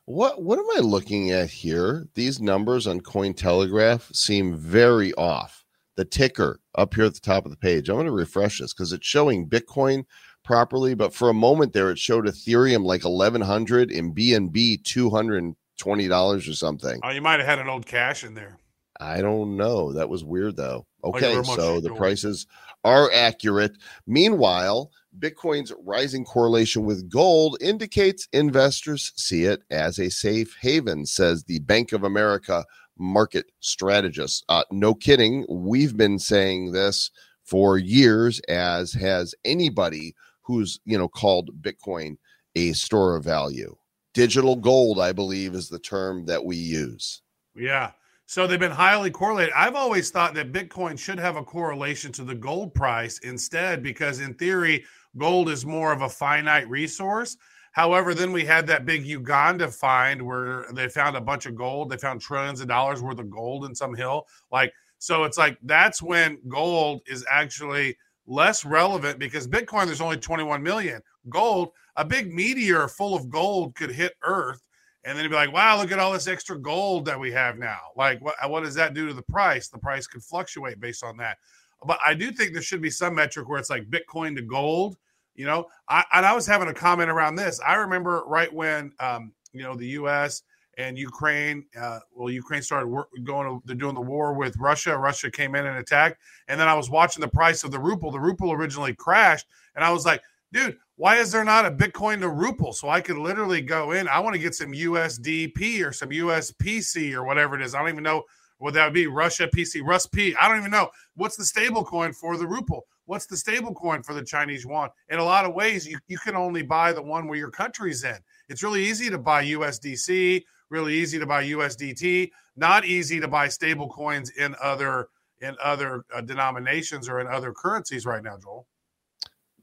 What 0.05 0.41
what 0.41 0.59
am 0.59 0.65
I 0.77 0.79
looking 0.79 1.31
at 1.31 1.49
here? 1.49 2.07
These 2.15 2.41
numbers 2.41 2.87
on 2.87 3.01
Cointelegraph 3.01 4.13
seem 4.15 4.55
very 4.57 5.13
off. 5.13 5.63
the 5.97 6.05
ticker 6.05 6.59
up 6.75 6.93
here 6.95 7.05
at 7.05 7.13
the 7.13 7.19
top 7.19 7.45
of 7.45 7.51
the 7.51 7.57
page. 7.57 7.89
I'm 7.89 7.95
going 7.95 8.05
to 8.05 8.11
refresh 8.11 8.59
this 8.59 8.73
because 8.73 8.93
it's 8.93 9.05
showing 9.05 9.47
Bitcoin 9.47 10.05
properly, 10.43 10.95
but 10.95 11.13
for 11.13 11.29
a 11.29 11.33
moment 11.33 11.73
there, 11.73 11.91
it 11.91 11.99
showed 11.99 12.25
Ethereum 12.25 12.83
like 12.85 13.03
1100 13.03 13.91
and 13.91 14.15
BNB 14.15 14.83
220 14.83 16.07
dollars 16.07 16.47
or 16.47 16.53
something. 16.53 16.99
Oh, 17.03 17.09
you 17.09 17.21
might 17.21 17.39
have 17.39 17.47
had 17.47 17.59
an 17.59 17.67
old 17.69 17.85
cache 17.85 18.23
in 18.23 18.33
there. 18.33 18.57
I 18.99 19.21
don't 19.21 19.57
know. 19.57 19.93
That 19.93 20.09
was 20.09 20.23
weird 20.23 20.55
though. 20.55 20.87
Oh, 21.03 21.09
okay, 21.09 21.33
very 21.33 21.43
so 21.43 21.79
the 21.79 21.93
prices 21.93 22.47
are 22.83 23.11
accurate. 23.13 23.73
Meanwhile, 24.07 24.91
Bitcoin's 25.19 25.73
rising 25.83 26.23
correlation 26.23 26.85
with 26.85 27.09
gold 27.09 27.57
indicates 27.61 28.27
investors 28.31 29.11
see 29.15 29.43
it 29.43 29.63
as 29.69 29.99
a 29.99 30.09
safe 30.09 30.55
haven, 30.61 31.05
says 31.05 31.43
the 31.43 31.59
Bank 31.59 31.91
of 31.91 32.03
America 32.03 32.65
market 32.97 33.51
strategist. 33.59 34.45
Uh, 34.47 34.63
no 34.71 34.93
kidding. 34.93 35.45
We've 35.49 35.97
been 35.97 36.19
saying 36.19 36.71
this 36.71 37.11
for 37.43 37.77
years, 37.77 38.39
as 38.47 38.93
has 38.93 39.35
anybody 39.43 40.15
who's 40.41 40.79
you 40.85 40.97
know 40.97 41.07
called 41.07 41.61
Bitcoin 41.61 42.17
a 42.55 42.73
store 42.73 43.15
of 43.15 43.23
value. 43.23 43.75
Digital 44.13 44.55
gold, 44.55 44.99
I 44.99 45.13
believe, 45.13 45.55
is 45.55 45.69
the 45.69 45.79
term 45.79 46.25
that 46.25 46.43
we 46.43 46.57
use. 46.57 47.21
Yeah. 47.55 47.91
So 48.31 48.47
they've 48.47 48.57
been 48.57 48.71
highly 48.71 49.11
correlated. 49.11 49.53
I've 49.57 49.75
always 49.75 50.09
thought 50.09 50.33
that 50.35 50.53
Bitcoin 50.53 50.97
should 50.97 51.19
have 51.19 51.35
a 51.35 51.43
correlation 51.43 52.13
to 52.13 52.23
the 52.23 52.33
gold 52.33 52.73
price 52.73 53.19
instead, 53.23 53.83
because 53.83 54.21
in 54.21 54.35
theory, 54.35 54.85
gold 55.17 55.49
is 55.49 55.65
more 55.65 55.91
of 55.91 56.01
a 56.01 56.07
finite 56.07 56.69
resource. 56.69 57.35
However, 57.73 58.13
then 58.13 58.31
we 58.31 58.45
had 58.45 58.65
that 58.67 58.85
big 58.85 59.05
Uganda 59.05 59.67
find 59.67 60.21
where 60.21 60.65
they 60.71 60.87
found 60.87 61.17
a 61.17 61.21
bunch 61.21 61.45
of 61.45 61.55
gold. 61.55 61.89
They 61.89 61.97
found 61.97 62.21
trillions 62.21 62.61
of 62.61 62.69
dollars 62.69 63.01
worth 63.01 63.19
of 63.19 63.29
gold 63.29 63.65
in 63.65 63.75
some 63.75 63.93
hill. 63.93 64.27
Like, 64.49 64.71
so 64.97 65.25
it's 65.25 65.37
like 65.37 65.57
that's 65.63 66.01
when 66.01 66.37
gold 66.47 67.01
is 67.07 67.25
actually 67.29 67.97
less 68.27 68.63
relevant 68.63 69.19
because 69.19 69.45
Bitcoin, 69.45 69.87
there's 69.87 69.99
only 69.99 70.15
21 70.15 70.63
million. 70.63 71.01
Gold, 71.27 71.71
a 71.97 72.05
big 72.05 72.33
meteor 72.33 72.87
full 72.87 73.13
of 73.13 73.29
gold 73.29 73.75
could 73.75 73.91
hit 73.91 74.13
Earth 74.23 74.61
and 75.03 75.17
then 75.17 75.23
you'd 75.23 75.29
be 75.29 75.35
like, 75.35 75.51
wow, 75.51 75.77
look 75.77 75.91
at 75.91 75.99
all 75.99 76.13
this 76.13 76.27
extra 76.27 76.57
gold 76.57 77.05
that 77.05 77.19
we 77.19 77.31
have 77.31 77.57
now. 77.57 77.79
Like, 77.95 78.21
what, 78.21 78.35
what 78.49 78.63
does 78.63 78.75
that 78.75 78.93
do 78.93 79.07
to 79.07 79.13
the 79.13 79.23
price? 79.23 79.67
The 79.67 79.79
price 79.79 80.05
could 80.05 80.23
fluctuate 80.23 80.79
based 80.79 81.03
on 81.03 81.17
that. 81.17 81.37
But 81.85 81.99
I 82.05 82.13
do 82.13 82.31
think 82.31 82.53
there 82.53 82.61
should 82.61 82.81
be 82.81 82.91
some 82.91 83.15
metric 83.15 83.49
where 83.49 83.59
it's 83.59 83.71
like 83.71 83.89
Bitcoin 83.89 84.35
to 84.35 84.43
gold. 84.43 84.97
You 85.33 85.45
know, 85.45 85.67
I, 85.89 86.03
and 86.13 86.25
I 86.25 86.33
was 86.33 86.45
having 86.45 86.67
a 86.67 86.73
comment 86.73 87.09
around 87.09 87.35
this. 87.35 87.59
I 87.65 87.75
remember 87.75 88.23
right 88.27 88.53
when, 88.53 88.91
um, 88.99 89.31
you 89.53 89.63
know, 89.63 89.75
the 89.75 89.87
U.S. 89.87 90.43
and 90.77 90.97
Ukraine, 90.97 91.65
uh, 91.79 91.99
well, 92.13 92.29
Ukraine 92.29 92.61
started 92.61 92.87
wor- 92.87 93.07
going, 93.23 93.47
to, 93.47 93.63
they're 93.65 93.75
doing 93.75 93.95
the 93.95 94.01
war 94.01 94.33
with 94.33 94.55
Russia. 94.57 94.95
Russia 94.95 95.31
came 95.31 95.55
in 95.55 95.65
and 95.65 95.77
attacked. 95.77 96.21
And 96.47 96.59
then 96.59 96.67
I 96.67 96.75
was 96.75 96.91
watching 96.91 97.21
the 97.21 97.27
price 97.27 97.63
of 97.63 97.71
the 97.71 97.79
ruble. 97.79 98.11
The 98.11 98.19
ruble 98.19 98.51
originally 98.51 98.93
crashed. 98.93 99.47
And 99.75 99.83
I 99.83 99.91
was 99.91 100.05
like, 100.05 100.21
dude, 100.53 100.77
why 101.01 101.15
is 101.15 101.31
there 101.31 101.43
not 101.43 101.65
a 101.65 101.71
Bitcoin 101.71 102.19
to 102.19 102.29
Ruble? 102.29 102.73
So 102.73 102.87
I 102.87 103.01
could 103.01 103.17
literally 103.17 103.59
go 103.59 103.93
in. 103.93 104.07
I 104.07 104.19
want 104.19 104.35
to 104.35 104.39
get 104.39 104.53
some 104.53 104.71
USDP 104.71 105.83
or 105.83 105.91
some 105.91 106.09
USPC 106.09 107.13
or 107.13 107.23
whatever 107.23 107.55
it 107.55 107.63
is. 107.63 107.73
I 107.73 107.79
don't 107.79 107.89
even 107.89 108.03
know 108.03 108.21
what 108.59 108.75
that 108.75 108.85
would 108.85 108.93
be. 108.93 109.07
Russia 109.07 109.47
PC, 109.47 109.81
Rus 109.83 110.05
P. 110.05 110.35
I 110.35 110.47
don't 110.47 110.59
even 110.59 110.69
know. 110.69 110.91
What's 111.15 111.37
the 111.37 111.43
stable 111.43 111.83
coin 111.83 112.13
for 112.13 112.37
the 112.37 112.45
Ruble? 112.45 112.81
What's 113.05 113.25
the 113.25 113.35
stable 113.35 113.73
coin 113.73 114.03
for 114.03 114.13
the 114.13 114.23
Chinese 114.23 114.63
yuan? 114.63 114.89
In 115.09 115.17
a 115.17 115.23
lot 115.23 115.43
of 115.43 115.55
ways, 115.55 115.87
you, 115.87 115.97
you 116.07 116.19
can 116.19 116.35
only 116.35 116.61
buy 116.61 116.93
the 116.93 117.01
one 117.01 117.27
where 117.27 117.39
your 117.39 117.49
country's 117.49 118.03
in. 118.03 118.19
It's 118.47 118.61
really 118.61 118.85
easy 118.85 119.09
to 119.09 119.17
buy 119.17 119.43
USDC, 119.43 120.43
really 120.69 120.93
easy 120.93 121.17
to 121.17 121.25
buy 121.25 121.43
USDT, 121.45 122.29
not 122.57 122.85
easy 122.85 123.19
to 123.19 123.27
buy 123.27 123.47
stable 123.47 123.89
coins 123.89 124.29
in 124.37 124.55
other 124.61 125.07
in 125.39 125.55
other 125.63 126.05
uh, 126.13 126.21
denominations 126.21 127.09
or 127.09 127.21
in 127.21 127.25
other 127.25 127.53
currencies 127.53 128.05
right 128.05 128.21
now, 128.21 128.37
Joel. 128.37 128.67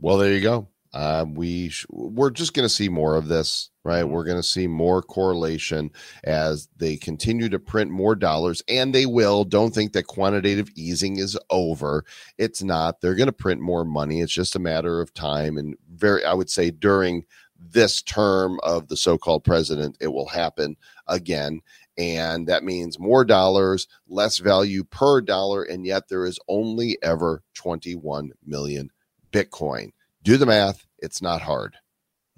Well, 0.00 0.18
there 0.18 0.32
you 0.32 0.40
go. 0.40 0.66
Uh, 0.92 1.26
we 1.28 1.68
sh- 1.68 1.86
we're 1.90 2.30
just 2.30 2.54
going 2.54 2.64
to 2.66 2.74
see 2.74 2.88
more 2.88 3.16
of 3.16 3.28
this, 3.28 3.70
right? 3.84 4.04
We're 4.04 4.24
going 4.24 4.38
to 4.38 4.42
see 4.42 4.66
more 4.66 5.02
correlation 5.02 5.90
as 6.24 6.68
they 6.76 6.96
continue 6.96 7.48
to 7.50 7.58
print 7.58 7.90
more 7.90 8.14
dollars, 8.14 8.62
and 8.68 8.94
they 8.94 9.06
will. 9.06 9.44
Don't 9.44 9.74
think 9.74 9.92
that 9.92 10.06
quantitative 10.06 10.70
easing 10.74 11.18
is 11.18 11.38
over. 11.50 12.04
It's 12.38 12.62
not. 12.62 13.00
They're 13.00 13.14
going 13.14 13.26
to 13.26 13.32
print 13.32 13.60
more 13.60 13.84
money. 13.84 14.20
It's 14.20 14.32
just 14.32 14.56
a 14.56 14.60
matter 14.60 15.00
of 15.00 15.12
time, 15.14 15.58
and 15.58 15.76
very, 15.92 16.24
I 16.24 16.34
would 16.34 16.50
say, 16.50 16.70
during 16.70 17.24
this 17.58 18.02
term 18.02 18.58
of 18.62 18.88
the 18.88 18.96
so-called 18.96 19.44
president, 19.44 19.96
it 20.00 20.08
will 20.08 20.28
happen 20.28 20.76
again. 21.06 21.60
And 21.98 22.46
that 22.46 22.62
means 22.62 22.98
more 22.98 23.24
dollars, 23.24 23.88
less 24.08 24.38
value 24.38 24.84
per 24.84 25.20
dollar, 25.20 25.64
and 25.64 25.84
yet 25.84 26.08
there 26.08 26.24
is 26.24 26.38
only 26.48 26.96
ever 27.02 27.42
21 27.54 28.30
million 28.46 28.90
Bitcoin. 29.32 29.90
Do 30.22 30.36
the 30.36 30.46
math. 30.46 30.86
It's 30.98 31.22
not 31.22 31.42
hard. 31.42 31.76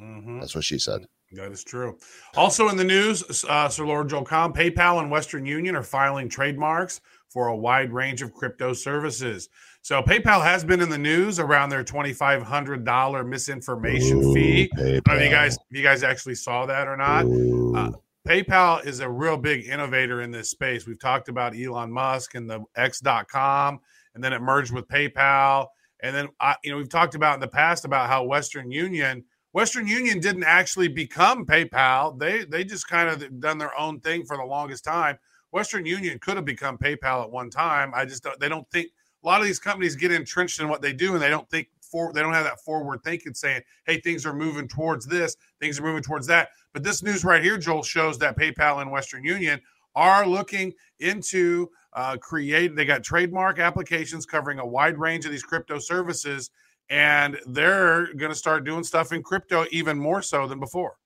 Mm-hmm. 0.01 0.41
That's 0.41 0.55
what 0.55 0.65
she 0.65 0.79
said. 0.79 1.07
That 1.33 1.53
is 1.53 1.63
true. 1.63 1.97
Also 2.37 2.69
in 2.69 2.77
the 2.77 2.85
news, 2.85 3.45
uh, 3.49 3.69
Sir 3.69 3.87
Lord 3.87 4.09
Joel 4.09 4.25
Comm, 4.25 4.53
PayPal 4.53 5.01
and 5.01 5.11
Western 5.11 5.47
Union 5.47 5.77
are 5.77 5.83
filing 5.83 6.29
trademarks 6.29 7.01
for 7.29 7.47
a 7.47 7.57
wide 7.57 7.93
range 7.93 8.21
of 8.21 8.35
crypto 8.35 8.73
services. 8.73 9.49
So 9.83 10.03
PayPal 10.03 10.43
has 10.43 10.65
been 10.65 10.81
in 10.81 10.89
the 10.89 10.99
news 10.99 11.39
around 11.39 11.71
their 11.71 11.85
twenty 11.85 12.13
five 12.13 12.43
hundred 12.43 12.85
dollar 12.85 13.23
misinformation 13.23 14.35
fee. 14.35 14.71
I 14.77 14.81
don't 14.81 15.07
know 15.07 15.15
if 15.15 15.23
you 15.23 15.31
guys, 15.31 15.55
if 15.71 15.77
you 15.77 15.83
guys 15.85 16.03
actually 16.03 16.35
saw 16.35 16.67
that 16.67 16.89
or 16.89 16.97
not. 16.97 17.25
Uh, 17.25 17.93
PayPal 18.27 18.85
is 18.85 19.01
a 19.01 19.09
real 19.09 19.37
big 19.37 19.67
innovator 19.67 20.23
in 20.23 20.33
this 20.33 20.51
space. 20.51 20.87
We've 20.87 21.01
talked 21.01 21.29
about 21.29 21.57
Elon 21.57 21.93
Musk 21.93 22.35
and 22.35 22.51
the 22.51 22.65
X.com, 22.77 23.79
and 24.15 24.23
then 24.23 24.33
it 24.33 24.43
merged 24.43 24.73
with 24.73 24.89
PayPal. 24.89 25.69
And 26.03 26.15
then, 26.15 26.29
I, 26.41 26.57
you 26.65 26.71
know, 26.71 26.77
we've 26.77 26.89
talked 26.89 27.15
about 27.15 27.35
in 27.35 27.41
the 27.41 27.49
past 27.49 27.85
about 27.85 28.09
how 28.09 28.25
Western 28.25 28.71
Union, 28.71 29.25
Western 29.53 29.87
Union 29.87 30.21
didn't 30.21 30.45
actually 30.45 30.89
become 30.89 31.45
PayPal. 31.45 32.19
They 32.19 32.45
they 32.45 32.65
just 32.65 32.89
kind 32.89 33.09
of 33.09 33.41
done 33.41 33.59
their 33.59 33.79
own 33.79 34.01
thing 34.01 34.25
for 34.25 34.37
the 34.37 34.45
longest 34.45 34.85
time. 34.85 35.19
Western 35.51 35.85
Union 35.85 36.19
could 36.19 36.37
have 36.37 36.45
become 36.45 36.79
PayPal 36.79 37.25
at 37.25 37.31
one 37.31 37.51
time. 37.51 37.93
I 37.95 38.05
just 38.05 38.23
don't, 38.23 38.39
they 38.39 38.49
don't 38.49 38.71
think 38.71 38.89
a 39.23 39.27
lot 39.27 39.41
of 39.41 39.47
these 39.47 39.59
companies 39.59 39.97
get 39.97 40.13
entrenched 40.13 40.61
in 40.61 40.69
what 40.69 40.81
they 40.81 40.93
do 40.93 41.15
and 41.15 41.23
they 41.23 41.29
don't 41.29 41.49
think 41.51 41.69
for 41.81 42.13
they 42.13 42.21
don't 42.21 42.33
have 42.33 42.45
that 42.45 42.61
forward 42.61 43.03
thinking 43.03 43.35
saying, 43.35 43.63
hey, 43.87 44.01
things 44.01 44.25
are 44.25 44.33
moving 44.33 44.69
towards 44.69 45.07
this, 45.07 45.37
things 45.61 45.79
are 45.79 45.83
moving 45.83 46.03
towards 46.03 46.27
that. 46.29 46.51
But 46.73 46.85
this 46.85 47.03
news 47.03 47.25
right 47.25 47.43
here, 47.43 47.59
Joel, 47.59 47.83
shows 47.83 48.19
that 48.19 48.39
PayPal 48.39 48.81
and 48.81 48.91
Western 48.91 49.25
Union 49.25 49.61
are 49.97 50.27
looking 50.27 50.73
into 51.01 51.69
uh, 51.93 52.17
create. 52.19 52.77
They 52.77 52.85
got 52.85 53.03
trademark 53.03 53.59
applications 53.59 54.27
covering 54.27 54.59
a 54.59 54.67
wide 54.67 54.99
range 54.99 55.25
of 55.25 55.31
these 55.31 55.43
crypto 55.43 55.79
services, 55.79 56.51
and 56.89 57.39
they're 57.47 58.13
going 58.15 58.31
to 58.31 58.39
start 58.39 58.65
doing 58.65 58.85
stuff 58.85 59.13
in 59.13 59.23
crypto 59.23 59.67
even 59.71 59.99
more 59.99 60.23
so 60.23 60.47
than 60.47 60.61
before. 60.61 60.97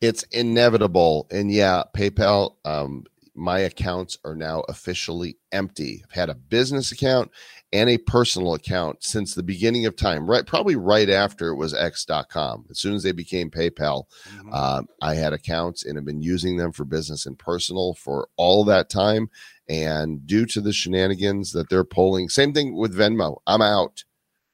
It's 0.00 0.24
inevitable. 0.32 1.28
And 1.30 1.50
yeah, 1.50 1.84
PayPal, 1.96 2.56
um, 2.64 3.04
my 3.34 3.60
accounts 3.60 4.18
are 4.24 4.36
now 4.36 4.60
officially 4.68 5.38
empty. 5.52 6.02
I've 6.04 6.14
had 6.14 6.28
a 6.30 6.34
business 6.34 6.92
account 6.92 7.30
and 7.72 7.88
a 7.88 7.96
personal 7.96 8.52
account 8.54 9.02
since 9.02 9.34
the 9.34 9.42
beginning 9.42 9.86
of 9.86 9.96
time, 9.96 10.28
right? 10.28 10.46
Probably 10.46 10.76
right 10.76 11.08
after 11.08 11.48
it 11.48 11.56
was 11.56 11.72
X.com. 11.72 12.66
As 12.70 12.78
soon 12.78 12.94
as 12.94 13.02
they 13.02 13.12
became 13.12 13.50
PayPal, 13.50 14.04
Mhm. 14.28 14.52
Um, 14.54 14.88
I 15.00 15.14
had 15.14 15.32
accounts 15.32 15.84
and 15.84 15.96
have 15.96 16.04
been 16.04 16.20
using 16.20 16.58
them 16.58 16.72
for 16.72 16.84
business 16.84 17.24
and 17.24 17.38
personal 17.38 17.94
for 17.94 18.28
all 18.36 18.64
that 18.66 18.90
time. 18.90 19.30
And 19.68 20.26
due 20.26 20.44
to 20.46 20.60
the 20.60 20.72
shenanigans 20.72 21.52
that 21.52 21.70
they're 21.70 21.84
pulling, 21.84 22.28
same 22.28 22.52
thing 22.52 22.76
with 22.76 22.94
Venmo. 22.94 23.38
I'm 23.46 23.62
out. 23.62 24.04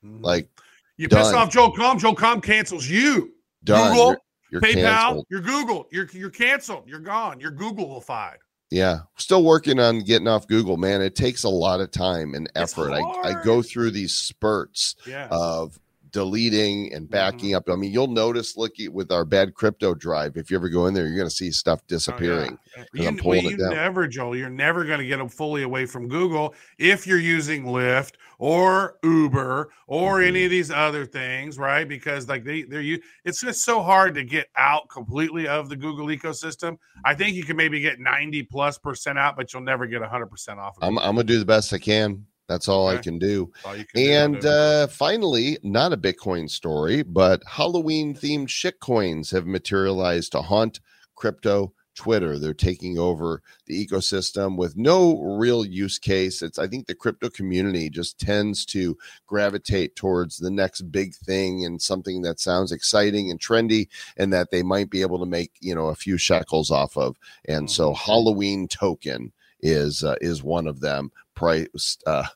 Mhm. 0.04 0.22
Like 0.22 0.48
you 0.96 1.08
piss 1.08 1.32
off 1.32 1.50
Joe 1.50 1.72
Comm. 1.72 1.98
Joe 1.98 2.14
Comm 2.14 2.40
cancels 2.42 2.86
you. 2.88 3.34
done. 3.64 3.90
Google, 3.90 4.08
You're, 4.10 4.18
you're 4.52 4.60
PayPal, 4.60 4.74
canceled. 4.74 5.26
you're 5.30 5.40
Google, 5.40 5.88
you're 5.90 6.06
you're 6.12 6.30
canceled. 6.30 6.84
You're 6.86 7.00
gone. 7.00 7.40
You're 7.40 7.50
Googleified. 7.52 8.36
Yeah, 8.70 9.00
still 9.16 9.42
working 9.44 9.80
on 9.80 10.00
getting 10.00 10.28
off 10.28 10.46
Google. 10.46 10.76
Man, 10.76 11.00
it 11.00 11.14
takes 11.16 11.44
a 11.44 11.48
lot 11.48 11.80
of 11.80 11.90
time 11.90 12.34
and 12.34 12.50
effort. 12.54 12.92
I, 12.92 13.00
I 13.30 13.42
go 13.42 13.62
through 13.62 13.92
these 13.92 14.12
spurts 14.14 14.94
Yeah. 15.06 15.28
of 15.30 15.78
deleting 16.18 16.92
and 16.92 17.08
backing 17.08 17.50
Mm-hmm. 17.50 17.56
up. 17.56 17.68
I 17.70 17.76
mean, 17.76 17.92
you'll 17.92 18.08
notice, 18.08 18.56
look 18.56 18.72
with 18.90 19.12
our 19.12 19.24
bad 19.24 19.54
crypto 19.54 19.94
drive. 19.94 20.36
If 20.36 20.50
you 20.50 20.56
ever 20.56 20.68
go 20.68 20.86
in 20.86 20.94
there, 20.94 21.06
you're 21.06 21.16
going 21.16 21.28
to 21.28 21.34
see 21.34 21.50
stuff 21.52 21.78
Oh, 21.80 21.84
yeah. 21.84 21.96
disappearing. 21.96 22.58
You, 22.92 23.16
well, 23.24 23.36
you 23.36 23.56
never, 23.56 24.08
Joel, 24.08 24.36
you're 24.36 24.50
never 24.50 24.84
going 24.84 24.98
to 24.98 25.06
get 25.06 25.18
them 25.18 25.28
fully 25.28 25.62
away 25.62 25.86
from 25.86 26.08
Google 26.08 26.54
if 26.78 27.06
you're 27.06 27.18
using 27.20 27.64
Lyft 27.64 28.14
or 28.38 28.96
Uber 29.04 29.70
or 29.86 30.18
Mhm. 30.18 30.26
any 30.26 30.44
of 30.44 30.50
these 30.50 30.70
other 30.70 31.06
things, 31.06 31.56
right? 31.58 31.88
Because 31.88 32.28
like 32.28 32.44
they, 32.44 32.62
they're 32.62 32.80
you. 32.80 33.00
It's 33.24 33.40
just 33.40 33.64
so 33.64 33.80
hard 33.82 34.14
to 34.16 34.24
get 34.24 34.48
out 34.56 34.88
completely 34.88 35.46
of 35.46 35.68
the 35.68 35.76
Google 35.76 36.06
ecosystem. 36.06 36.76
I 37.04 37.14
think 37.14 37.36
you 37.36 37.44
can 37.44 37.56
maybe 37.56 37.80
get 37.80 38.00
90 38.00 38.42
plus 38.44 38.76
percent 38.78 39.18
out, 39.18 39.36
but 39.36 39.52
you'll 39.52 39.62
never 39.62 39.86
get 39.86 40.00
100 40.00 40.26
percent 40.26 40.58
off. 40.58 40.76
Of 40.78 40.82
I'm. 40.82 40.98
I'm 40.98 41.14
going 41.14 41.26
to 41.26 41.32
do 41.32 41.38
the 41.38 41.44
best 41.44 41.72
I 41.72 41.78
can. 41.78 42.26
That's 42.48 42.66
all 42.68 42.88
I 42.88 42.98
can 42.98 43.18
do. 43.18 43.50
That's 43.54 43.66
all 43.66 43.76
you 43.76 43.84
can 43.84 44.00
And 44.00 44.34
dude. 44.36 44.46
uh, 44.46 44.86
finally, 44.88 45.58
not 45.62 45.92
a 45.92 45.96
Bitcoin 45.96 46.48
story, 46.48 47.02
but 47.02 47.42
Halloween 47.46 48.14
themed 48.14 48.48
shitcoins 48.48 49.30
have 49.32 49.46
materialized 49.46 50.32
to 50.32 50.42
haunt 50.42 50.80
crypto 51.14 51.72
Twitter. 51.94 52.38
They're 52.38 52.54
taking 52.54 52.96
over 52.96 53.42
the 53.66 53.84
ecosystem 53.84 54.56
with 54.56 54.76
no 54.76 55.20
real 55.20 55.64
use 55.64 55.98
case. 55.98 56.42
It's 56.42 56.56
I 56.56 56.68
think 56.68 56.86
the 56.86 56.94
crypto 56.94 57.28
community 57.28 57.90
just 57.90 58.20
tends 58.20 58.64
to 58.66 58.96
gravitate 59.26 59.96
towards 59.96 60.38
the 60.38 60.50
next 60.50 60.82
big 60.92 61.16
thing 61.16 61.64
and 61.64 61.82
something 61.82 62.22
that 62.22 62.38
sounds 62.38 62.70
exciting 62.70 63.32
and 63.32 63.40
trendy 63.40 63.88
and 64.16 64.32
that 64.32 64.52
they 64.52 64.62
might 64.62 64.90
be 64.90 65.02
able 65.02 65.18
to 65.18 65.26
make, 65.26 65.50
you 65.60 65.74
know, 65.74 65.88
a 65.88 65.96
few 65.96 66.16
shekels 66.16 66.70
off 66.70 66.96
of. 66.96 67.16
And 67.46 67.68
so 67.68 67.90
Mhm. 67.90 67.96
Halloween 67.96 68.68
token 68.68 69.32
is 69.60 70.04
uh, 70.04 70.14
is 70.20 70.40
one 70.44 70.68
of 70.68 70.78
them 70.78 71.10
priced 71.38 72.02
uh, 72.06 72.26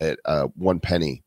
at 0.00 0.18
uh, 0.26 0.48
one 0.54 0.78
penny. 0.78 1.24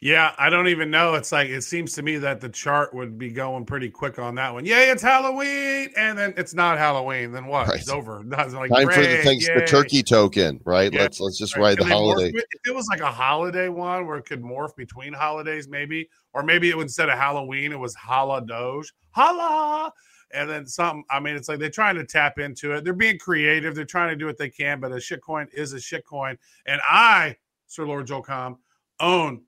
Yeah, 0.00 0.34
I 0.38 0.50
don't 0.50 0.68
even 0.68 0.90
know. 0.90 1.14
It's 1.14 1.32
like 1.32 1.48
it 1.48 1.62
seems 1.62 1.92
to 1.94 2.02
me 2.02 2.18
that 2.18 2.40
the 2.40 2.48
chart 2.48 2.92
would 2.94 3.16
be 3.16 3.30
going 3.30 3.64
pretty 3.64 3.88
quick 3.88 4.18
on 4.18 4.34
that 4.34 4.52
one. 4.52 4.66
Yay, 4.66 4.90
it's 4.90 5.02
Halloween, 5.02 5.90
and 5.96 6.18
then 6.18 6.34
it's 6.36 6.52
not 6.52 6.76
Halloween. 6.76 7.32
Then 7.32 7.46
what? 7.46 7.74
It's 7.74 7.88
over. 7.88 8.22
That's 8.26 8.52
like 8.52 8.70
Time 8.70 8.90
for 8.90 9.06
the 9.06 9.16
things, 9.22 9.46
the 9.54 9.64
turkey 9.66 10.02
token, 10.02 10.60
right? 10.64 10.92
Yeah, 10.92 11.02
let's 11.02 11.20
let's 11.20 11.38
just 11.38 11.56
Right. 11.56 11.62
ride 11.62 11.78
the 11.78 11.84
morph 11.84 11.88
holiday. 11.88 12.28
it? 12.28 12.46
If 12.50 12.60
it 12.70 12.74
was 12.74 12.86
like 12.90 13.00
a 13.00 13.10
holiday 13.10 13.68
one 13.68 14.06
where 14.06 14.18
it 14.18 14.26
could 14.26 14.42
morph 14.42 14.76
between 14.76 15.12
holidays, 15.12 15.68
maybe, 15.68 16.08
or 16.34 16.42
maybe 16.42 16.68
it 16.70 16.76
would 16.76 16.84
instead 16.84 17.08
of 17.08 17.18
Halloween, 17.18 17.72
it 17.72 17.78
was 17.78 17.94
Hala 17.94 18.44
Doge, 18.44 18.92
Hala, 19.12 19.90
and 20.34 20.50
then 20.50 20.66
something. 20.66 21.04
I 21.10 21.20
mean, 21.20 21.36
it's 21.36 21.48
like 21.48 21.58
they're 21.58 21.70
trying 21.70 21.94
to 21.96 22.04
tap 22.04 22.38
into 22.38 22.72
it. 22.72 22.84
They're 22.84 22.92
being 22.92 23.18
creative. 23.18 23.74
They're 23.74 23.84
trying 23.84 24.10
to 24.10 24.16
do 24.16 24.26
what 24.26 24.36
they 24.38 24.50
can, 24.50 24.80
but 24.80 24.92
a 24.92 24.96
shitcoin 24.96 25.46
is 25.54 25.72
a 25.72 25.76
shitcoin. 25.76 26.36
And 26.66 26.80
I, 26.88 27.36
Sir 27.66 27.86
Lord 27.86 28.06
Joel 28.06 28.22
Comm, 28.22 28.56
own 29.00 29.42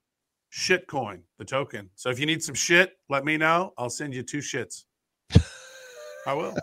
shitcoin, 0.53 1.21
the 1.39 1.45
token. 1.45 1.91
So 1.97 2.09
if 2.11 2.19
you 2.19 2.27
need 2.27 2.43
some 2.43 2.55
shit, 2.55 2.97
let 3.09 3.25
me 3.25 3.37
know. 3.37 3.73
I'll 3.77 3.91
send 3.91 4.15
you 4.15 4.23
two 4.23 4.39
shits. 4.39 4.85
I 6.27 6.33
will. 6.35 6.57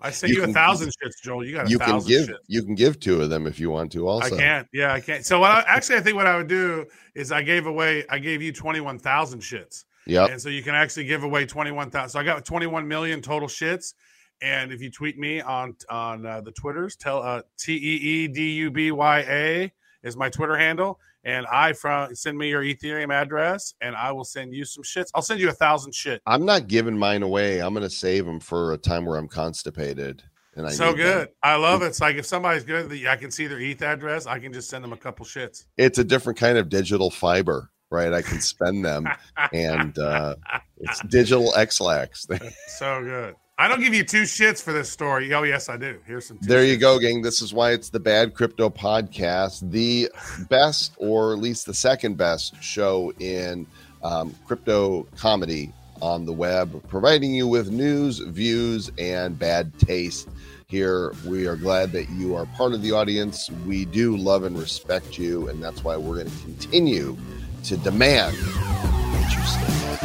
I 0.00 0.10
send 0.10 0.30
You 0.30 0.36
you, 0.36 0.40
can- 0.42 0.50
a 0.50 0.54
thousand 0.54 0.88
shits, 0.88 1.22
Joel. 1.22 1.44
You 1.44 1.54
got 1.54 1.66
a 1.66 1.70
You 1.70 1.78
can 1.78 1.86
thousand 1.88 2.08
give 2.08 2.28
shits. 2.28 2.38
you 2.48 2.62
can 2.64 2.74
give 2.74 2.98
two 2.98 3.22
of 3.22 3.30
them 3.30 3.46
if 3.46 3.60
you 3.60 3.70
want 3.70 3.92
to. 3.92 4.08
Also, 4.08 4.34
I 4.34 4.38
can't. 4.38 4.68
Yeah, 4.72 4.92
I 4.92 4.98
can't. 5.00 5.24
So 5.24 5.38
what 5.38 5.52
I, 5.52 5.64
actually, 5.68 5.96
I 5.98 6.00
think 6.00 6.16
what 6.16 6.26
I 6.26 6.36
would 6.36 6.48
do 6.48 6.86
is 7.14 7.30
I 7.30 7.42
gave 7.42 7.66
away, 7.66 8.04
I 8.08 8.18
gave 8.18 8.42
you 8.42 8.50
twenty 8.52 8.80
one 8.80 8.98
thousand 8.98 9.40
shits, 9.40 9.84
Yep. 10.06 10.30
and 10.30 10.40
so 10.40 10.48
you 10.48 10.62
can 10.62 10.74
actually 10.74 11.04
give 11.04 11.24
away 11.24 11.46
twenty 11.46 11.70
one 11.70 11.90
thousand. 11.90 12.10
So 12.10 12.20
I 12.20 12.24
got 12.24 12.44
twenty 12.44 12.66
one 12.66 12.86
million 12.88 13.22
total 13.22 13.48
shits. 13.48 13.94
And 14.42 14.72
if 14.72 14.82
you 14.82 14.90
tweet 14.90 15.18
me 15.18 15.40
on 15.40 15.76
on 15.88 16.26
uh, 16.26 16.40
the 16.40 16.52
Twitters, 16.52 16.96
tell 16.96 17.22
uh, 17.22 17.42
T 17.58 17.74
E 17.74 17.76
E 17.76 18.28
D 18.28 18.52
U 18.52 18.70
B 18.70 18.90
Y 18.90 19.20
A 19.20 19.72
is 20.02 20.16
my 20.16 20.28
Twitter 20.28 20.56
handle, 20.56 20.98
and 21.24 21.46
I 21.46 21.72
from 21.72 22.14
send 22.14 22.36
me 22.36 22.50
your 22.50 22.62
Ethereum 22.62 23.12
address, 23.12 23.74
and 23.80 23.96
I 23.96 24.12
will 24.12 24.24
send 24.24 24.52
you 24.52 24.64
some 24.64 24.82
shits. 24.82 25.06
I'll 25.14 25.22
send 25.22 25.40
you 25.40 25.48
a 25.48 25.52
thousand 25.52 25.94
shit. 25.94 26.20
I'm 26.26 26.44
not 26.44 26.68
giving 26.68 26.98
mine 26.98 27.22
away. 27.22 27.60
I'm 27.60 27.72
going 27.72 27.88
to 27.88 27.90
save 27.94 28.26
them 28.26 28.40
for 28.40 28.72
a 28.72 28.76
time 28.76 29.06
where 29.06 29.16
I'm 29.16 29.28
constipated. 29.28 30.22
And 30.56 30.66
I 30.66 30.70
so 30.70 30.86
them. 30.88 30.96
good. 30.96 31.28
I 31.42 31.56
love 31.56 31.82
it. 31.82 31.86
It's 31.86 32.00
like 32.00 32.16
if 32.16 32.26
somebody's 32.26 32.64
good, 32.64 32.92
I 33.06 33.16
can 33.16 33.30
see 33.30 33.46
their 33.46 33.60
ETH 33.60 33.82
address. 33.82 34.26
I 34.26 34.38
can 34.38 34.52
just 34.52 34.68
send 34.68 34.84
them 34.84 34.92
a 34.92 34.96
couple 34.96 35.26
shits. 35.26 35.64
It's 35.76 35.98
a 35.98 36.04
different 36.04 36.38
kind 36.38 36.58
of 36.58 36.68
digital 36.68 37.10
fiber, 37.10 37.70
right? 37.94 38.12
I 38.12 38.22
can 38.22 38.40
spend 38.40 38.84
them, 38.84 39.08
and 39.52 39.98
uh, 39.98 40.34
it's 40.78 41.00
digital 41.02 41.54
Ex-Lax. 41.54 42.26
So 42.68 43.02
good. 43.02 43.36
I 43.56 43.68
don't 43.68 43.80
give 43.80 43.94
you 43.94 44.02
two 44.02 44.22
shits 44.22 44.60
for 44.60 44.72
this 44.72 44.90
story. 44.90 45.32
Oh, 45.32 45.44
yes, 45.44 45.68
I 45.68 45.76
do. 45.76 46.00
Here's 46.06 46.26
some. 46.26 46.38
There 46.40 46.64
you 46.64 46.76
go, 46.76 46.98
gang. 46.98 47.22
This 47.22 47.40
is 47.40 47.54
why 47.54 47.70
it's 47.70 47.88
the 47.88 48.00
Bad 48.00 48.34
Crypto 48.34 48.68
Podcast, 48.68 49.70
the 49.70 50.10
best, 50.50 50.92
or 50.96 51.32
at 51.32 51.38
least 51.38 51.64
the 51.66 51.74
second 51.74 52.16
best 52.16 52.60
show 52.60 53.12
in 53.20 53.64
um, 54.02 54.34
crypto 54.44 55.06
comedy 55.16 55.72
on 56.02 56.26
the 56.26 56.32
web, 56.32 56.82
providing 56.88 57.32
you 57.32 57.46
with 57.46 57.70
news, 57.70 58.18
views, 58.18 58.90
and 58.98 59.38
bad 59.38 59.78
taste. 59.78 60.28
Here, 60.66 61.12
we 61.24 61.46
are 61.46 61.56
glad 61.56 61.92
that 61.92 62.08
you 62.10 62.34
are 62.34 62.46
part 62.46 62.72
of 62.72 62.82
the 62.82 62.90
audience. 62.90 63.48
We 63.64 63.84
do 63.84 64.16
love 64.16 64.42
and 64.42 64.58
respect 64.58 65.16
you, 65.16 65.48
and 65.48 65.62
that's 65.62 65.84
why 65.84 65.96
we're 65.96 66.16
going 66.16 66.30
to 66.30 66.42
continue 66.42 67.16
to 67.64 67.78
demand 67.78 68.36
that 68.36 69.32
you 69.32 69.42
stay. 69.46 70.04